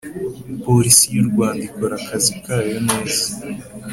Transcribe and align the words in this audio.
Polisi 0.63 1.05
y’urwanda 1.13 1.61
ikora 1.69 1.93
akazi 2.01 2.31
kayo 2.45 2.77
neza 2.89 3.25